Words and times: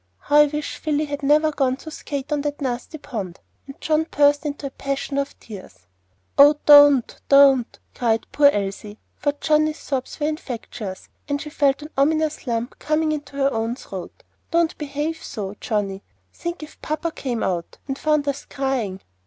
How 0.17 0.37
I 0.37 0.45
wish 0.47 0.77
Philly 0.77 1.05
had 1.05 1.21
never 1.21 1.51
gone 1.51 1.75
to 1.77 1.91
skate 1.91 2.31
on 2.33 2.41
that 2.41 2.59
nasty 2.59 2.97
pond!" 2.97 3.39
and 3.67 3.79
John 3.79 4.07
burst 4.09 4.47
into 4.47 4.65
a 4.65 4.69
passion 4.71 5.19
of 5.19 5.39
tears. 5.39 5.85
"Oh, 6.39 6.55
don't, 6.65 7.21
don't!" 7.29 7.77
cried 7.93 8.25
poor 8.31 8.47
Elsie, 8.47 8.97
for 9.15 9.31
Johnnie's 9.33 9.77
sobs 9.77 10.19
were 10.19 10.25
infectious, 10.25 11.07
and 11.29 11.39
she 11.39 11.51
felt 11.51 11.83
an 11.83 11.91
ominous 11.95 12.47
lump 12.47 12.79
coming 12.79 13.11
into 13.11 13.35
her 13.37 13.53
own 13.53 13.75
throat, 13.75 14.23
"don't 14.49 14.75
behave 14.79 15.23
so, 15.23 15.53
Johnnie. 15.59 16.01
Think 16.33 16.63
if 16.63 16.81
papa 16.81 17.11
came 17.11 17.43
out, 17.43 17.77
and 17.87 17.95
found 17.99 18.27
us 18.27 18.45
crying! 18.45 19.01